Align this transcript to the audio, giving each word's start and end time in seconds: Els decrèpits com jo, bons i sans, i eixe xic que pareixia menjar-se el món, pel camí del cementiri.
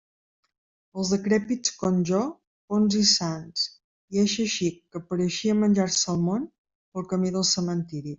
Els 1.01 1.09
decrèpits 1.15 1.73
com 1.81 1.99
jo, 2.09 2.21
bons 2.73 2.97
i 2.99 3.01
sans, 3.09 3.65
i 4.15 4.21
eixe 4.23 4.47
xic 4.55 4.81
que 4.97 5.03
pareixia 5.11 5.59
menjar-se 5.61 6.05
el 6.15 6.19
món, 6.31 6.49
pel 6.97 7.07
camí 7.13 7.33
del 7.37 7.47
cementiri. 7.53 8.09